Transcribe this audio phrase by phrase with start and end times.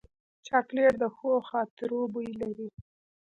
[0.47, 2.69] چاکلېټ د ښو خاطرو بوی لري.